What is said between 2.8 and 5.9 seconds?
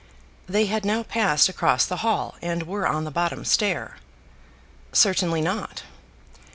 on the bottom stair. "Certainly not."